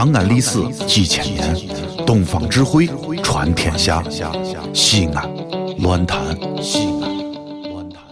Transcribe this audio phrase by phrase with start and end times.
[0.00, 1.54] 长安历史几千年，
[2.06, 2.88] 东方智慧
[3.22, 4.02] 传天下。
[4.72, 5.30] 西安，
[5.80, 6.18] 乱谈
[6.62, 8.02] 西安，乱谈。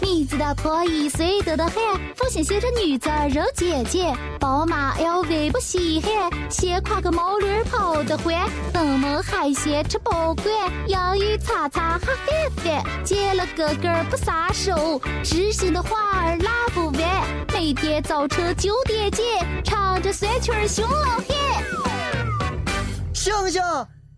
[0.00, 1.74] 你知道破一岁多的很，
[2.16, 8.34] 父亲写着女子肉姐姐，宝马 LV 不稀罕，先挎个毛驴跑得欢，
[8.72, 10.46] 登门海鲜吃不惯，
[10.86, 12.16] 洋芋擦擦哈翻
[12.56, 16.99] 翻，见了哥哥不撒手，知心的话儿拉不完，
[17.62, 21.26] 每天早晨九点见，唱着酸曲儿熊老汉。
[23.12, 23.62] 星星，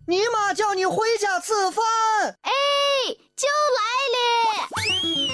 [0.07, 1.83] 你妈叫你回家吃饭。
[2.43, 2.51] 哎，
[3.35, 3.45] 就
[3.75, 3.81] 来
[4.15, 5.32] 了。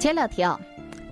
[0.00, 0.50] 前两天，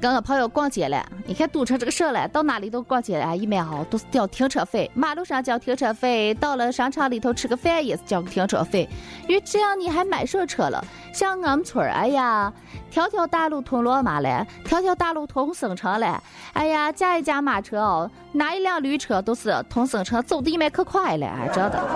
[0.00, 8.88] 跟我朋友逛街了，你看堵成这个事了，到哪里都逛街了，一面哈都是交停车费，马路上交停车费，到了商场里头吃个饭也是交个停车费，
[9.28, 10.82] 因为这样你还买上车了。
[11.12, 12.50] 像俺们村儿，哎呀，
[12.90, 16.22] 条条大路通罗马了，条条大路通省城了，
[16.54, 21.86] 哎呀，驾一驾马车哦，拿一辆驴车都是通省城，走的一面可快了，哎，真的。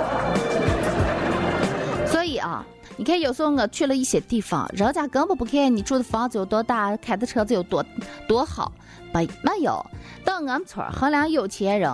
[2.06, 2.62] 所以啊。
[2.96, 7.84] 你看，有时候我去了一些地方，人家根本不看你住的房子有多大，开的车子有多
[8.28, 8.70] 多好，
[9.12, 9.84] 没没有。
[10.24, 11.90] 到俺们村儿衡量有钱人，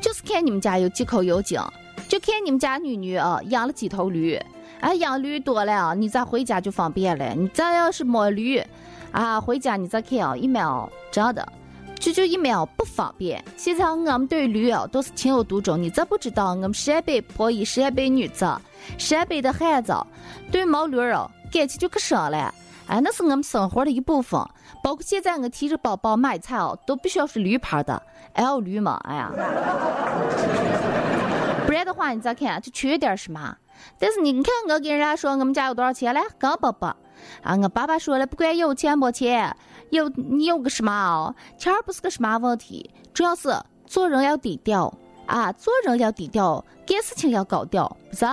[0.00, 1.60] 就是看你们家有几口油井，
[2.08, 4.38] 就看你们家女女啊养了几头驴。
[4.80, 7.34] 哎，养驴多了，你再回家就方便了。
[7.34, 8.62] 你再要是没驴，
[9.12, 11.46] 啊，回家你再看啊，一秒真的，
[12.00, 13.44] 就就一秒不方便。
[13.56, 16.50] 现在我们对驴啊都是情有独钟，你咋不知道？
[16.50, 18.50] 我们陕北婆姨、陕北女子。
[18.96, 19.94] 陕北的汉子
[20.50, 22.52] 对毛驴儿哦感情就可深了，
[22.86, 24.40] 哎，那是我们生活的一部分。
[24.82, 29.30] 包括现在我提着包包买菜哦，都必须要是驴牌的，L 驴嘛，哎呀，
[31.66, 33.54] 不然的话你再看就缺点什么。
[33.98, 36.86] 但是你看我跟人家说我们家有多少钱嘞，根本不。
[37.42, 39.54] 啊，我爸爸说了，不管有钱没钱，
[39.90, 43.54] 有你有个什么哦，钱儿不是个什么问题，主要是
[43.86, 44.92] 做人要低调
[45.26, 48.24] 啊，做人要低调，干事情要高调，不是？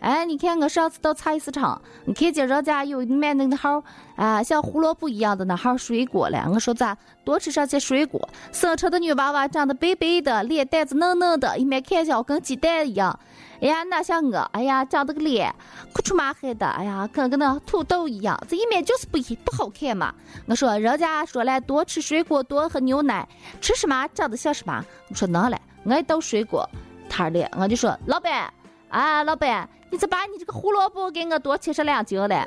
[0.00, 3.82] 哎，你看我上次到菜市场，你看见人家有卖那个号
[4.16, 6.46] 啊，像胡萝卜一样的那号水果了。
[6.52, 8.28] 我说咋多吃上些水果？
[8.52, 13.18] 省城的女娃娃长得白白的，脸蛋子嫩嫩的，一面看起跟鸡蛋一样。
[13.64, 14.36] 哎呀，哪像我？
[14.52, 15.50] 哎呀，长得个脸
[15.94, 20.14] 哭出麻黑的，哎呀，跟个那土豆一样，这一面就是不一不好看嘛。
[20.46, 23.26] 我说人家说了，多吃水果，多喝牛奶，
[23.62, 24.84] 吃什么长得像什么。
[25.08, 26.68] 我说能嘞，我到水果
[27.08, 28.52] 摊儿里，我就说老板。
[28.90, 32.46] 啊，老板，你再把你这个胡萝卜给我多切上两斤来。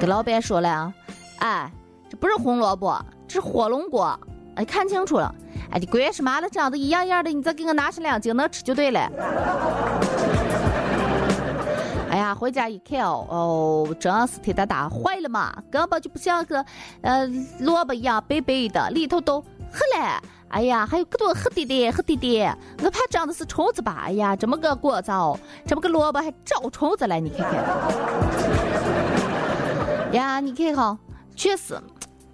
[0.00, 0.92] 给老板说了，
[1.38, 1.70] 哎，
[2.10, 4.18] 这不是红萝卜，这是火龙果。
[4.56, 5.34] 哎，看清楚了。
[5.70, 6.48] 哎，你管什么了？
[6.50, 9.00] 长得一样样的，你再给我拿上两斤，能吃就对了。
[12.10, 16.62] 哎呀，回家一看哦，哦，真是铁蛋蛋坏了嘛，根本就不像个
[17.00, 17.26] 呃
[17.60, 20.22] 萝卜一样白白的，里头都黑了。
[20.48, 24.02] 哎呀，还有可多黑点点，黑点点，我怕长的是虫子吧？
[24.04, 27.64] 哎呀，这么个果子哦，这么个萝卜还招虫子了，你看看。
[30.12, 30.98] 呀，你看哈，
[31.34, 31.80] 确实，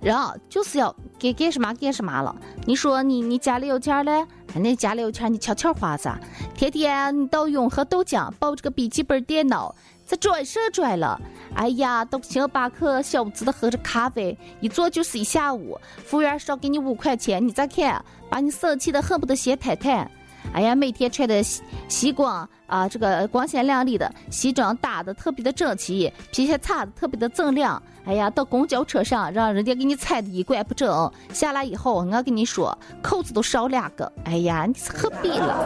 [0.01, 0.17] 人
[0.49, 2.35] 就是要该干什么干什么了。
[2.67, 4.27] 你说你你家里有钱嘞？
[4.55, 6.19] 你家里有钱，你悄悄花噻。
[6.55, 9.75] 天天你到永和豆浆抱着个笔记本电脑。
[10.07, 11.21] 再转什转了？
[11.55, 15.79] 哎呀，到星巴克小资的喝着咖啡，一坐就是一下午。
[16.03, 20.11] 服务员少给你五块钱，你再看，把你生气的恨不得掀毯毯。
[20.53, 27.81] 哎呀，每天穿的西西光啊，这个光鲜亮丽的西装打的特别的整齐，皮鞋擦的特别的锃亮。
[28.05, 34.11] 哎呀，到公交车上让人家给你踩的衣冠不整，下来以后我跟你说，扣子都少两个。
[34.25, 35.65] 哎呀，你是何必了？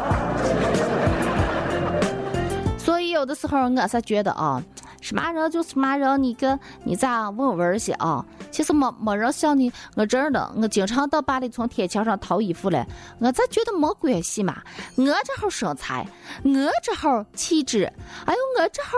[2.76, 4.61] 所以有的时候我是觉得啊，
[5.02, 8.25] 什么人就什么人，你个你咋问问些啊？
[8.52, 12.87] 其实没没人像你我这儿的，我经常到巴黎从天桥上淘衣服嘞。
[13.19, 14.62] 我咋觉得没关系嘛？
[14.96, 16.06] 我这号身材，
[16.44, 16.50] 我
[16.82, 17.93] 这号气质，
[18.25, 18.90] 哎呦我这号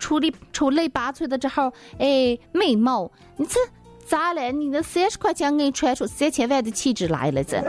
[0.00, 3.60] 出类出类拔萃的这号哎美貌，你这
[4.04, 4.50] 咋了？
[4.50, 7.62] 你那三十块钱给你穿出三千万的气质来了，这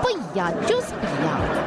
[0.00, 1.65] 不一样，就是不一样。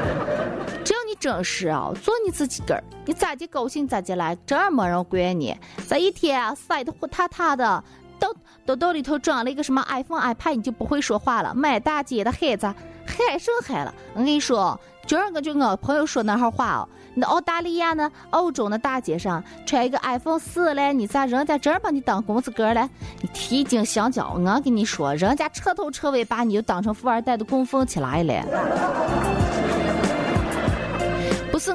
[1.19, 5.55] 真是啊，做你自己个儿，你咋地高兴咋地来，这儿没人管你。
[5.87, 7.83] 这一天晒得火塌塌的，
[8.17, 8.33] 兜
[8.65, 11.53] 兜兜里头装了一个什么 iPhone、iPad，你就不会说话了。
[11.53, 12.73] 满大街的孩子
[13.05, 22.87] 喊声喊了，我跟你说，今儿个就我朋友说那号话哦，那澳大利亚呢，欧洲那大街上穿一个 iPhone 四嘞，你咋人家这儿把你当公子哥嘞？
[23.21, 29.48] 你提精相交，我跟你说，人家彻头彻尾把你就当成富二代的供奉起来了。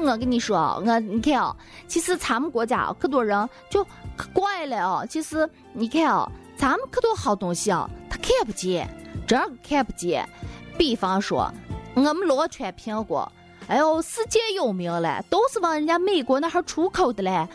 [0.03, 1.55] 我跟你说，我你看哦，
[1.87, 3.83] 其实咱们国家可多人就
[4.15, 5.05] 可怪了哦。
[5.09, 8.89] 其实你看哦，咱们可多好东西哦，他看不见，
[9.27, 10.27] 真看不见。
[10.77, 11.51] 比方说。
[11.97, 13.31] 我们罗川苹果，
[13.67, 17.47] 哎呦，世界有名了，都是往人家美国那哈出口的嘞。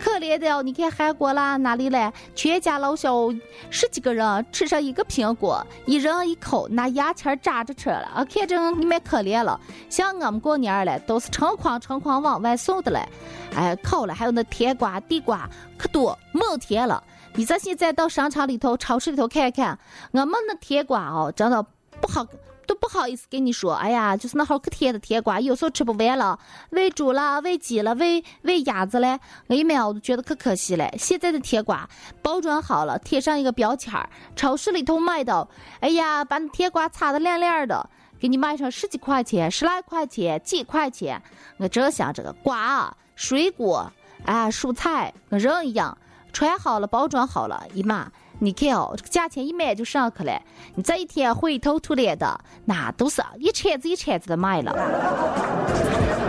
[0.00, 2.10] 可怜的哦，你看韩国啦，哪里嘞？
[2.34, 3.28] 全家老小
[3.68, 9.60] 十几个人吃上一个苹果，一人一口，拿牙签扎着吃了，啊，看着你们可怜了。
[9.90, 13.06] 像我们过年嘞，都是成筐成筐往外送的嘞。
[13.54, 17.02] 哎，烤了，还有那甜瓜、地瓜，可多，满甜了。
[17.34, 19.78] 你这现在到商场里头、超市里头看看，
[20.12, 21.62] 我们那甜瓜哦，真的
[22.00, 22.26] 不好。
[22.68, 26.38] 都不好意思跟你说，哎呀，就是那好可甜的甜瓜，有时候吃不完了，
[26.70, 30.86] 喂猪了，喂鸡了，喂喂鸭子嘞，我一买我都觉得可可惜了。
[30.98, 31.88] 现在的甜瓜
[32.20, 35.48] 包装好了，贴上一个标签儿，超市里头卖的，
[35.80, 37.88] 哎呀，把那甜瓜擦得亮亮的，
[38.20, 41.22] 给你卖上十几块钱、十来块钱、几块钱。
[41.56, 43.90] 我这想这个瓜、水果
[44.26, 45.96] 啊、蔬菜跟人一样，
[46.34, 48.12] 穿好了，包装好了，一码。
[48.40, 50.40] 你看哦，这个价钱一买就上去了，
[50.76, 56.27] 你这一天灰头土脸的，那都是一铲子一铲子的卖了。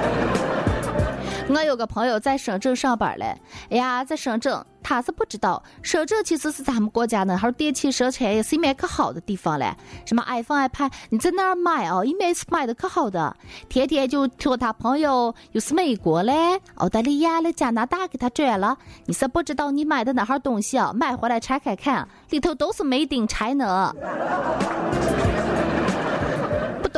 [1.49, 3.35] 我有个朋友在深圳上班嘞，
[3.69, 9.75] 哎呀，在深圳，他是不知道，深圳其实是咱们国家那哈电器生产也是一面可好的地方嘞。
[10.05, 13.35] 什么 iPhone、iPad，你在那儿买哦，一面是买的可好的，
[13.67, 18.77] 天天就托他朋友又是美国嘞、澳大利亚嘞、加拿大给他转了。
[19.05, 23.93] 你是不知道你买的那哈东西啊，买回来拆开看，里头都是 Made in China。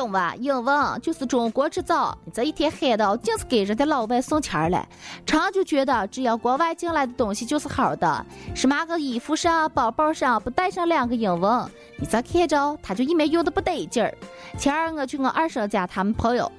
[0.02, 0.34] 懂吧？
[0.40, 2.18] 英文就是中国制造。
[2.34, 4.84] 这一天喊的，净是给人家老外送钱儿了。
[5.28, 8.26] 常就觉得只要国外进来的东西就是好的，
[8.56, 11.70] 什么个衣服上、包包上不带上两个英文，
[12.00, 14.12] 你再看着他就一面用的不得劲儿。
[14.58, 16.52] 前儿我去我二婶家，他们朋友，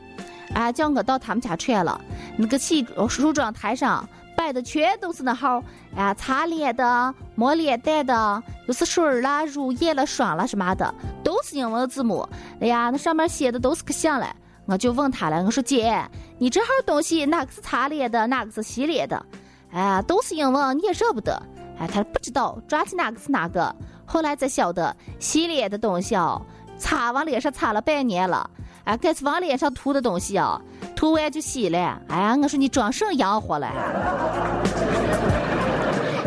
[0.54, 2.00] 啊，叫我到他们家穿了，
[2.36, 4.08] 那个洗梳妆台上。
[4.37, 5.62] 摆的全都是那号，
[5.96, 12.29] 啊，擦脸的、抹脸蛋的，又是水啦、乳液了、霜了什么的，都是英文字母。
[12.61, 14.34] 哎呀，那上面写的都是可像了。
[14.64, 16.02] 我就问他了，我说姐，
[16.38, 19.26] 你这号东西哪个是擦脸的，哪个是洗脸的？
[19.73, 21.40] 哎呀，都是英文，你也舍不得。
[21.78, 23.75] 哎，他不知道抓起哪个是哪个。
[24.06, 26.40] 后来才晓得，洗脸的东西哦，
[26.78, 28.49] 擦往脸上擦了半年了。
[28.84, 30.61] 哎，该是往脸上涂的东西哦。
[30.94, 33.69] 涂完就洗了，哎呀，我说你装什么洋货了？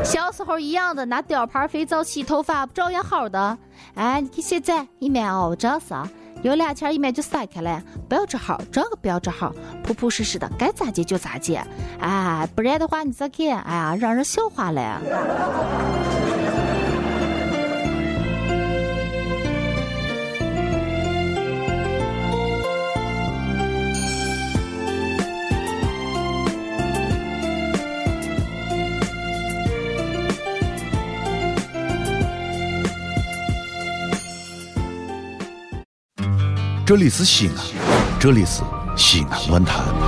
[0.03, 3.57] 小时候一样的拿雕牌肥皂洗头发，不照样好的？
[3.95, 5.85] 哎，你看现在一面哦，真是
[6.43, 9.51] 有俩钱一面就散开了，不要这号，这个不要这号，
[9.83, 11.65] 朴朴实实的，该咋接就咋接。
[11.99, 15.01] 哎，不然的话你再看，哎呀，让人笑话了。
[36.85, 37.55] 这里是西安，
[38.19, 38.61] 这里是
[38.95, 40.04] 西安论坛。